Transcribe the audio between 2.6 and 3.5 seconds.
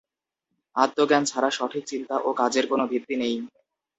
কোনো ভিত্তি নেই।